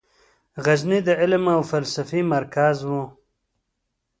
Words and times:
غزني 0.65 0.99
د 1.07 1.09
علم 1.21 1.43
او 1.55 1.61
فلسفې 1.71 2.21
مرکز 2.33 2.77
و. 2.89 2.91